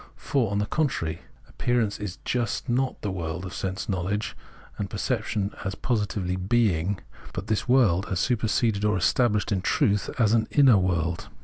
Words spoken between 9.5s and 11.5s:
in truth as an inner world.